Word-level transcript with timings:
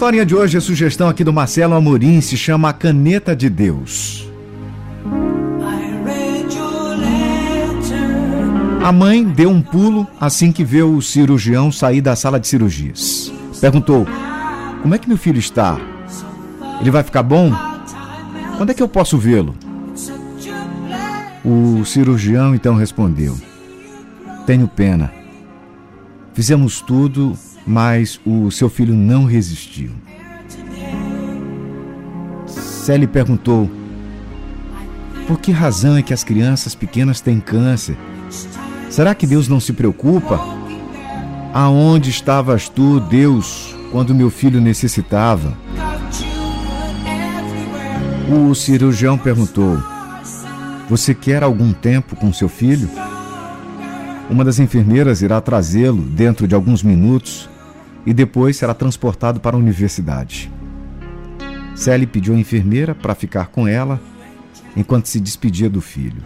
historinha 0.00 0.24
de 0.24 0.34
hoje, 0.34 0.56
a 0.56 0.62
sugestão 0.62 1.10
aqui 1.10 1.22
do 1.22 1.30
Marcelo 1.30 1.74
Amorim, 1.74 2.22
se 2.22 2.34
chama 2.34 2.70
A 2.70 2.72
Caneta 2.72 3.36
de 3.36 3.50
Deus. 3.50 4.26
A 8.82 8.90
mãe 8.90 9.22
deu 9.22 9.50
um 9.50 9.60
pulo 9.60 10.08
assim 10.18 10.52
que 10.52 10.64
viu 10.64 10.94
o 10.94 11.02
cirurgião 11.02 11.70
sair 11.70 12.00
da 12.00 12.16
sala 12.16 12.40
de 12.40 12.48
cirurgias. 12.48 13.30
Perguntou: 13.60 14.06
Como 14.80 14.94
é 14.94 14.98
que 14.98 15.06
meu 15.06 15.18
filho 15.18 15.38
está? 15.38 15.78
Ele 16.80 16.90
vai 16.90 17.02
ficar 17.02 17.22
bom? 17.22 17.52
Quando 18.56 18.70
é 18.70 18.74
que 18.74 18.82
eu 18.82 18.88
posso 18.88 19.18
vê-lo? 19.18 19.54
O 21.44 21.84
cirurgião 21.84 22.54
então 22.54 22.74
respondeu: 22.74 23.38
Tenho 24.46 24.66
pena. 24.66 25.12
Fizemos 26.32 26.80
tudo, 26.80 27.36
mas 27.66 28.20
o 28.24 28.50
seu 28.50 28.68
filho 28.68 28.94
não 28.94 29.24
resistiu. 29.24 29.90
Sally 32.46 33.06
perguntou: 33.06 33.70
Por 35.26 35.38
que 35.38 35.52
razão 35.52 35.96
é 35.96 36.02
que 36.02 36.14
as 36.14 36.24
crianças 36.24 36.74
pequenas 36.74 37.20
têm 37.20 37.40
câncer? 37.40 37.96
Será 38.88 39.14
que 39.14 39.26
Deus 39.26 39.48
não 39.48 39.60
se 39.60 39.72
preocupa? 39.72 40.40
Aonde 41.52 42.10
estavas 42.10 42.68
tu, 42.68 43.00
Deus, 43.00 43.76
quando 43.92 44.14
meu 44.14 44.30
filho 44.30 44.60
necessitava? 44.60 45.56
O 48.28 48.54
cirurgião 48.54 49.18
perguntou: 49.18 49.82
Você 50.88 51.14
quer 51.14 51.42
algum 51.42 51.72
tempo 51.72 52.16
com 52.16 52.32
seu 52.32 52.48
filho? 52.48 52.88
Uma 54.30 54.44
das 54.44 54.60
enfermeiras 54.60 55.22
irá 55.22 55.40
trazê-lo 55.40 56.00
dentro 56.00 56.46
de 56.46 56.54
alguns 56.54 56.84
minutos 56.84 57.49
e 58.06 58.12
depois 58.12 58.56
será 58.56 58.74
transportado 58.74 59.40
para 59.40 59.56
a 59.56 59.58
universidade. 59.58 60.50
Sally 61.74 62.06
pediu 62.06 62.34
à 62.34 62.38
enfermeira 62.38 62.94
para 62.94 63.14
ficar 63.14 63.48
com 63.48 63.66
ela 63.66 64.00
enquanto 64.76 65.06
se 65.06 65.20
despedia 65.20 65.68
do 65.68 65.80
filho. 65.80 66.22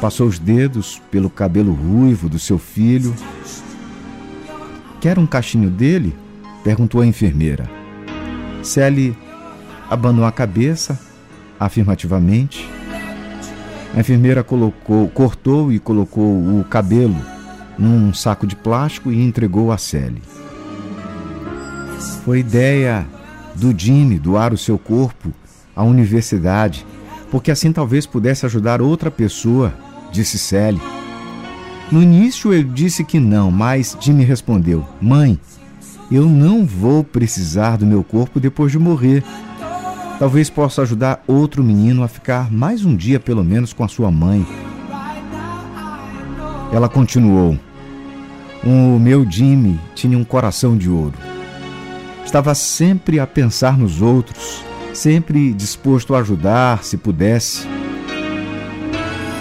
Passou 0.00 0.26
os 0.26 0.38
dedos 0.38 1.00
pelo 1.10 1.30
cabelo 1.30 1.72
ruivo 1.72 2.28
do 2.28 2.38
seu 2.38 2.58
filho. 2.58 3.14
Quer 5.00 5.18
um 5.18 5.26
cachinho 5.26 5.70
dele? 5.70 6.16
perguntou 6.64 7.00
a 7.00 7.06
enfermeira. 7.06 7.68
Sally 8.62 9.16
abanou 9.90 10.24
a 10.24 10.32
cabeça 10.32 10.98
afirmativamente. 11.58 12.68
A 13.94 14.00
enfermeira 14.00 14.42
colocou, 14.42 15.08
cortou 15.08 15.72
e 15.72 15.78
colocou 15.78 16.24
o 16.24 16.64
cabelo 16.64 17.31
num 17.78 18.12
saco 18.12 18.46
de 18.46 18.56
plástico 18.56 19.10
e 19.10 19.22
entregou 19.22 19.72
a 19.72 19.78
Sally. 19.78 20.22
Foi 22.24 22.40
ideia 22.40 23.06
do 23.54 23.76
Jimmy 23.76 24.18
doar 24.18 24.52
o 24.52 24.58
seu 24.58 24.78
corpo 24.78 25.32
à 25.74 25.82
universidade, 25.82 26.86
porque 27.30 27.50
assim 27.50 27.72
talvez 27.72 28.06
pudesse 28.06 28.46
ajudar 28.46 28.80
outra 28.80 29.10
pessoa 29.10 29.74
disse 30.12 30.38
Sally. 30.38 30.80
No 31.90 32.02
início 32.02 32.52
eu 32.52 32.62
disse 32.62 33.04
que 33.04 33.18
não, 33.18 33.50
mas 33.50 33.96
Jimmy 34.00 34.24
respondeu: 34.24 34.86
Mãe, 35.00 35.38
eu 36.10 36.26
não 36.26 36.64
vou 36.64 37.02
precisar 37.02 37.76
do 37.76 37.86
meu 37.86 38.04
corpo 38.04 38.38
depois 38.38 38.70
de 38.70 38.78
morrer. 38.78 39.24
Talvez 40.18 40.48
possa 40.48 40.82
ajudar 40.82 41.22
outro 41.26 41.64
menino 41.64 42.02
a 42.02 42.08
ficar 42.08 42.52
mais 42.52 42.84
um 42.84 42.94
dia, 42.94 43.18
pelo 43.18 43.42
menos, 43.42 43.72
com 43.72 43.82
a 43.82 43.88
sua 43.88 44.10
mãe. 44.10 44.46
Ela 46.72 46.88
continuou: 46.88 47.58
O 48.64 48.98
meu 48.98 49.30
Jimmy 49.30 49.78
tinha 49.94 50.16
um 50.16 50.24
coração 50.24 50.76
de 50.76 50.88
ouro. 50.88 51.14
Estava 52.24 52.54
sempre 52.54 53.20
a 53.20 53.26
pensar 53.26 53.76
nos 53.76 54.00
outros, 54.00 54.64
sempre 54.94 55.52
disposto 55.52 56.14
a 56.14 56.20
ajudar 56.20 56.82
se 56.82 56.96
pudesse. 56.96 57.68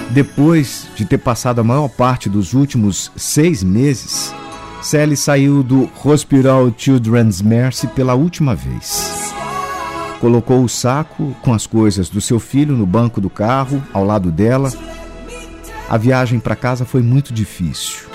Depois 0.09 0.87
de 0.93 1.05
ter 1.05 1.19
passado 1.19 1.59
a 1.59 1.63
maior 1.63 1.87
parte 1.87 2.27
dos 2.27 2.53
últimos 2.53 3.09
seis 3.15 3.63
meses, 3.63 4.35
Sally 4.81 5.15
saiu 5.15 5.63
do 5.63 5.89
Hospital 6.03 6.73
Children's 6.75 7.41
Mercy 7.41 7.87
pela 7.87 8.13
última 8.13 8.53
vez. 8.53 9.33
Colocou 10.19 10.63
o 10.63 10.69
saco 10.69 11.33
com 11.41 11.53
as 11.53 11.65
coisas 11.65 12.09
do 12.09 12.19
seu 12.19 12.41
filho 12.41 12.75
no 12.75 12.85
banco 12.85 13.21
do 13.21 13.29
carro, 13.29 13.81
ao 13.93 14.03
lado 14.03 14.31
dela. 14.31 14.69
A 15.89 15.97
viagem 15.97 16.39
para 16.39 16.55
casa 16.55 16.85
foi 16.85 17.01
muito 17.01 17.33
difícil. 17.33 18.09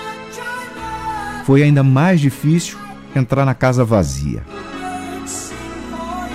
Foi 1.45 1.63
ainda 1.63 1.83
mais 1.83 2.19
difícil 2.19 2.77
entrar 3.15 3.45
na 3.45 3.53
casa 3.53 3.85
vazia. 3.85 4.43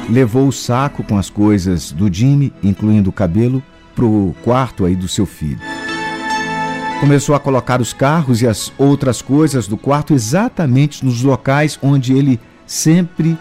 Levou 0.08 0.48
o 0.48 0.52
saco 0.52 1.02
com 1.02 1.16
as 1.18 1.30
coisas 1.30 1.92
do 1.92 2.12
Jimmy, 2.12 2.52
incluindo 2.62 3.10
o 3.10 3.12
cabelo, 3.12 3.62
pro 3.94 4.34
quarto 4.42 4.84
aí 4.84 4.96
do 4.96 5.08
seu 5.08 5.26
filho. 5.26 5.60
Começou 7.00 7.34
a 7.34 7.40
colocar 7.40 7.80
os 7.80 7.92
carros 7.92 8.42
e 8.42 8.46
as 8.46 8.72
outras 8.78 9.20
coisas 9.20 9.66
do 9.66 9.76
quarto 9.76 10.14
exatamente 10.14 11.04
nos 11.04 11.22
locais 11.22 11.78
onde 11.82 12.12
ele 12.12 12.38
sempre 12.66 13.36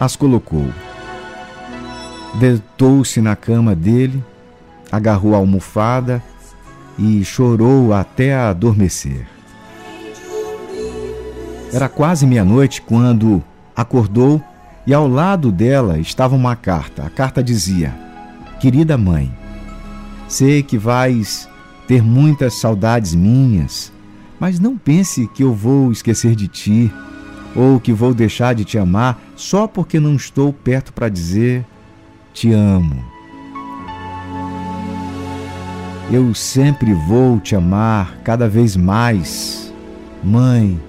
as 0.00 0.16
colocou. 0.16 0.68
Deitou-se 2.40 3.20
na 3.20 3.36
cama 3.36 3.74
dele, 3.74 4.24
agarrou 4.90 5.34
a 5.34 5.38
almofada 5.38 6.22
e 6.98 7.24
chorou 7.24 7.92
até 7.94 8.34
adormecer. 8.34 9.26
Era 11.72 11.88
quase 11.88 12.26
meia-noite 12.26 12.82
quando 12.82 13.42
acordou 13.76 14.42
e 14.86 14.92
ao 14.92 15.06
lado 15.06 15.52
dela 15.52 15.98
estava 15.98 16.34
uma 16.34 16.56
carta. 16.56 17.04
A 17.04 17.10
carta 17.10 17.42
dizia: 17.42 17.94
Querida 18.58 18.96
mãe, 18.96 19.32
Sei 20.28 20.62
que 20.62 20.76
vais 20.76 21.48
ter 21.86 22.02
muitas 22.02 22.52
saudades 22.54 23.14
minhas, 23.14 23.90
mas 24.38 24.60
não 24.60 24.76
pense 24.76 25.26
que 25.28 25.42
eu 25.42 25.54
vou 25.54 25.90
esquecer 25.90 26.36
de 26.36 26.46
ti 26.46 26.92
ou 27.56 27.80
que 27.80 27.94
vou 27.94 28.12
deixar 28.12 28.54
de 28.54 28.62
te 28.62 28.76
amar 28.76 29.18
só 29.34 29.66
porque 29.66 29.98
não 29.98 30.14
estou 30.14 30.52
perto 30.52 30.92
para 30.92 31.08
dizer 31.08 31.64
te 32.34 32.52
amo. 32.52 33.02
Eu 36.10 36.34
sempre 36.34 36.94
vou 36.94 37.38
te 37.38 37.54
amar 37.54 38.18
cada 38.24 38.48
vez 38.48 38.76
mais, 38.76 39.72
mãe, 40.22 40.80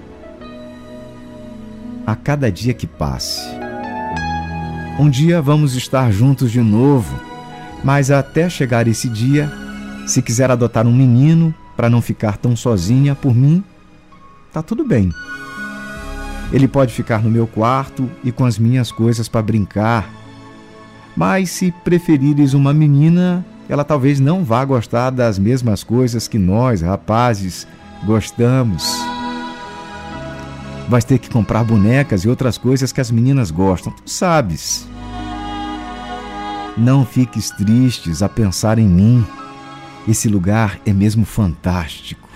a 2.06 2.16
cada 2.16 2.50
dia 2.50 2.72
que 2.72 2.86
passe. 2.86 3.40
Um 4.98 5.08
dia 5.08 5.40
vamos 5.40 5.74
estar 5.74 6.10
juntos 6.10 6.50
de 6.50 6.60
novo 6.60 7.30
mas 7.82 8.10
até 8.10 8.48
chegar 8.48 8.86
esse 8.86 9.08
dia, 9.08 9.50
se 10.06 10.20
quiser 10.20 10.50
adotar 10.50 10.86
um 10.86 10.92
menino 10.92 11.54
para 11.76 11.88
não 11.88 12.02
ficar 12.02 12.36
tão 12.36 12.54
sozinha, 12.54 13.14
por 13.14 13.34
mim, 13.34 13.64
tá 14.52 14.62
tudo 14.62 14.86
bem. 14.86 15.10
Ele 16.52 16.68
pode 16.68 16.92
ficar 16.92 17.22
no 17.22 17.30
meu 17.30 17.46
quarto 17.46 18.10
e 18.24 18.30
com 18.30 18.44
as 18.44 18.58
minhas 18.58 18.90
coisas 18.90 19.28
para 19.28 19.40
brincar. 19.40 20.10
Mas 21.16 21.50
se 21.50 21.72
preferires 21.84 22.54
uma 22.54 22.74
menina, 22.74 23.44
ela 23.70 23.84
talvez 23.84 24.18
não 24.18 24.42
vá 24.42 24.64
gostar 24.64 25.10
das 25.10 25.38
mesmas 25.38 25.84
coisas 25.84 26.26
que 26.26 26.36
nós, 26.36 26.82
rapazes, 26.82 27.68
gostamos. 28.04 28.92
Vais 30.88 31.04
ter 31.04 31.20
que 31.20 31.30
comprar 31.30 31.62
bonecas 31.62 32.24
e 32.24 32.28
outras 32.28 32.58
coisas 32.58 32.90
que 32.90 33.00
as 33.00 33.12
meninas 33.12 33.52
gostam, 33.52 33.92
tu 33.92 34.10
sabes. 34.10 34.88
Não 36.76 37.06
fiques 37.06 37.50
tristes 37.50 38.24
a 38.24 38.28
pensar 38.28 38.76
em 38.76 38.88
mim. 38.88 39.24
Esse 40.08 40.26
lugar 40.26 40.80
é 40.84 40.92
mesmo 40.92 41.24
fantástico. 41.24 42.28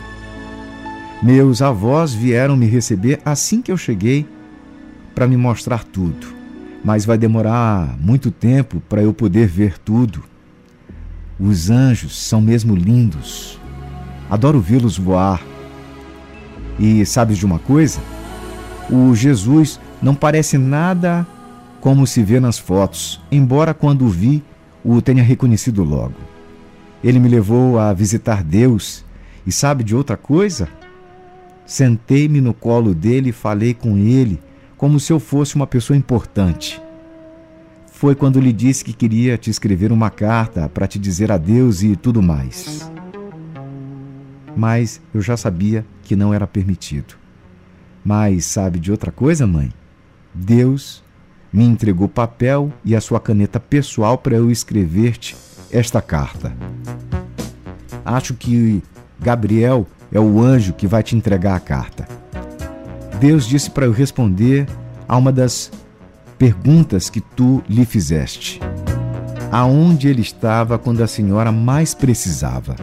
Meus 1.20 1.60
avós 1.60 2.14
vieram 2.14 2.56
me 2.56 2.66
receber 2.66 3.20
assim 3.24 3.60
que 3.60 3.72
eu 3.72 3.76
cheguei 3.76 4.24
para 5.16 5.26
me 5.26 5.36
mostrar 5.36 5.82
tudo, 5.82 6.28
mas 6.84 7.04
vai 7.04 7.18
demorar 7.18 7.98
muito 7.98 8.30
tempo 8.30 8.80
para 8.88 9.02
eu 9.02 9.12
poder 9.12 9.48
ver 9.48 9.78
tudo. 9.78 10.22
Os 11.46 11.68
anjos 11.68 12.18
são 12.18 12.40
mesmo 12.40 12.74
lindos. 12.74 13.60
Adoro 14.30 14.60
vê-los 14.60 14.96
voar. 14.96 15.42
E 16.78 17.04
sabes 17.04 17.36
de 17.36 17.44
uma 17.44 17.58
coisa? 17.58 18.00
O 18.90 19.14
Jesus 19.14 19.78
não 20.00 20.14
parece 20.14 20.56
nada 20.56 21.26
como 21.82 22.06
se 22.06 22.22
vê 22.22 22.40
nas 22.40 22.58
fotos, 22.58 23.20
embora 23.30 23.74
quando 23.74 24.06
o 24.06 24.08
vi 24.08 24.42
o 24.82 25.02
tenha 25.02 25.22
reconhecido 25.22 25.84
logo. 25.84 26.14
Ele 27.02 27.18
me 27.18 27.28
levou 27.28 27.78
a 27.78 27.92
visitar 27.92 28.42
Deus 28.42 29.04
e 29.46 29.52
sabe 29.52 29.84
de 29.84 29.94
outra 29.94 30.16
coisa? 30.16 30.66
Sentei-me 31.66 32.40
no 32.40 32.54
colo 32.54 32.94
dele 32.94 33.28
e 33.28 33.32
falei 33.32 33.74
com 33.74 33.98
ele 33.98 34.40
como 34.78 34.98
se 34.98 35.12
eu 35.12 35.20
fosse 35.20 35.56
uma 35.56 35.66
pessoa 35.66 35.94
importante. 35.94 36.80
Foi 37.96 38.12
quando 38.16 38.40
lhe 38.40 38.52
disse 38.52 38.84
que 38.84 38.92
queria 38.92 39.38
te 39.38 39.48
escrever 39.48 39.92
uma 39.92 40.10
carta 40.10 40.68
para 40.68 40.86
te 40.86 40.98
dizer 40.98 41.30
adeus 41.30 41.80
e 41.84 41.94
tudo 41.94 42.20
mais. 42.20 42.90
Mas 44.56 45.00
eu 45.14 45.22
já 45.22 45.36
sabia 45.36 45.86
que 46.02 46.16
não 46.16 46.34
era 46.34 46.44
permitido. 46.44 47.14
Mas 48.04 48.46
sabe 48.46 48.80
de 48.80 48.90
outra 48.90 49.12
coisa, 49.12 49.46
mãe? 49.46 49.72
Deus 50.34 51.04
me 51.52 51.64
entregou 51.64 52.08
papel 52.08 52.72
e 52.84 52.96
a 52.96 53.00
sua 53.00 53.20
caneta 53.20 53.60
pessoal 53.60 54.18
para 54.18 54.34
eu 54.34 54.50
escrever-te 54.50 55.36
esta 55.70 56.02
carta. 56.02 56.52
Acho 58.04 58.34
que 58.34 58.82
Gabriel 59.20 59.86
é 60.10 60.18
o 60.18 60.42
anjo 60.42 60.72
que 60.72 60.88
vai 60.88 61.04
te 61.04 61.14
entregar 61.14 61.54
a 61.54 61.60
carta. 61.60 62.08
Deus 63.20 63.46
disse 63.46 63.70
para 63.70 63.86
eu 63.86 63.92
responder 63.92 64.66
a 65.08 65.16
uma 65.16 65.30
das 65.30 65.70
perguntas 66.38 67.08
que 67.08 67.20
tu 67.20 67.62
lhe 67.68 67.84
fizeste. 67.84 68.60
Aonde 69.50 70.08
ele 70.08 70.22
estava 70.22 70.78
quando 70.78 71.02
a 71.02 71.06
senhora 71.06 71.52
mais 71.52 71.94
precisava? 71.94 72.74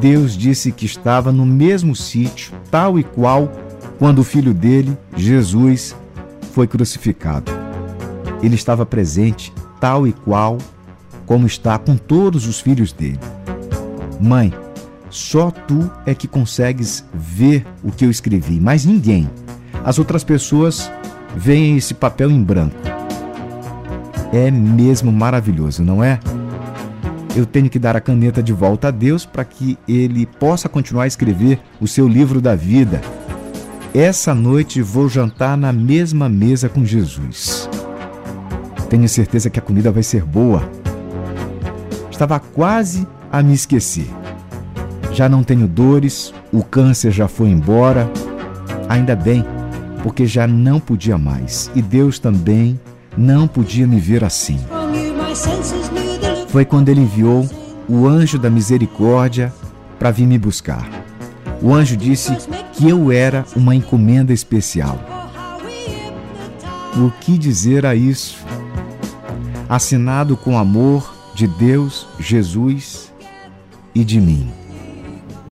Deus 0.00 0.36
disse 0.36 0.72
que 0.72 0.84
estava 0.84 1.30
no 1.30 1.46
mesmo 1.46 1.94
sítio, 1.94 2.52
tal 2.70 2.98
e 2.98 3.04
qual 3.04 3.50
quando 3.98 4.18
o 4.18 4.24
filho 4.24 4.52
dele, 4.52 4.98
Jesus, 5.16 5.94
foi 6.52 6.66
crucificado. 6.66 7.52
Ele 8.42 8.56
estava 8.56 8.84
presente, 8.84 9.52
tal 9.80 10.06
e 10.06 10.12
qual 10.12 10.58
como 11.24 11.46
está 11.46 11.78
com 11.78 11.96
todos 11.96 12.46
os 12.46 12.60
filhos 12.60 12.92
dele. 12.92 13.20
Mãe, 14.20 14.52
só 15.08 15.50
tu 15.50 15.90
é 16.04 16.14
que 16.14 16.26
consegues 16.26 17.04
ver 17.14 17.64
o 17.84 17.92
que 17.92 18.04
eu 18.04 18.10
escrevi, 18.10 18.58
mas 18.58 18.84
ninguém. 18.84 19.30
As 19.84 19.98
outras 19.98 20.24
pessoas 20.24 20.90
veem 21.36 21.76
esse 21.76 21.94
papel 21.94 22.30
em 22.30 22.42
branco. 22.42 22.76
É 24.32 24.50
mesmo 24.50 25.12
maravilhoso, 25.12 25.82
não 25.82 26.02
é? 26.02 26.18
eu 27.34 27.46
tenho 27.46 27.70
que 27.70 27.78
dar 27.78 27.96
a 27.96 28.00
caneta 28.00 28.42
de 28.42 28.52
volta 28.52 28.88
a 28.88 28.90
Deus 28.90 29.24
para 29.24 29.44
que 29.44 29.78
ele 29.88 30.26
possa 30.26 30.68
continuar 30.68 31.04
a 31.04 31.06
escrever 31.06 31.58
o 31.80 31.86
seu 31.86 32.06
livro 32.06 32.40
da 32.40 32.54
vida. 32.54 33.00
Essa 33.94 34.34
noite 34.34 34.82
vou 34.82 35.08
jantar 35.08 35.56
na 35.56 35.72
mesma 35.72 36.28
mesa 36.28 36.68
com 36.68 36.84
Jesus. 36.84 37.68
Tenho 38.88 39.08
certeza 39.08 39.50
que 39.50 39.58
a 39.58 39.62
comida 39.62 39.90
vai 39.90 40.02
ser 40.02 40.24
boa. 40.24 40.68
Estava 42.10 42.38
quase 42.38 43.06
a 43.30 43.42
me 43.42 43.54
esquecer. 43.54 44.08
Já 45.12 45.28
não 45.28 45.42
tenho 45.42 45.66
dores, 45.66 46.32
o 46.52 46.62
câncer 46.62 47.10
já 47.10 47.28
foi 47.28 47.48
embora. 47.48 48.10
Ainda 48.88 49.16
bem, 49.16 49.44
porque 50.02 50.26
já 50.26 50.46
não 50.46 50.80
podia 50.80 51.16
mais. 51.16 51.70
E 51.74 51.82
Deus 51.82 52.18
também 52.18 52.80
não 53.16 53.46
podia 53.46 53.86
me 53.86 54.00
ver 54.00 54.24
assim 54.24 54.58
foi 56.52 56.66
quando 56.66 56.90
ele 56.90 57.00
enviou 57.00 57.48
o 57.88 58.06
anjo 58.06 58.38
da 58.38 58.50
misericórdia 58.50 59.50
para 59.98 60.10
vir 60.10 60.26
me 60.26 60.38
buscar. 60.38 60.86
O 61.62 61.72
anjo 61.72 61.96
disse 61.96 62.36
que 62.74 62.90
eu 62.90 63.10
era 63.10 63.46
uma 63.56 63.74
encomenda 63.74 64.34
especial. 64.34 65.00
O 66.94 67.10
que 67.22 67.38
dizer 67.38 67.86
a 67.86 67.94
isso? 67.94 68.36
Assinado 69.66 70.36
com 70.36 70.58
amor 70.58 71.14
de 71.34 71.46
Deus, 71.46 72.06
Jesus 72.20 73.10
e 73.94 74.04
de 74.04 74.20
mim. 74.20 74.52